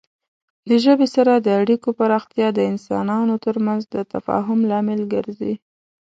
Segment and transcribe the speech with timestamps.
[0.67, 5.53] د ژبې سره د اړیکو پراختیا د انسانانو ترمنځ د تفاهم لامل ګرځي.